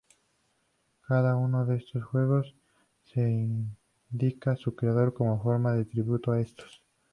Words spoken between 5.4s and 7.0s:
forma de tributo a estos.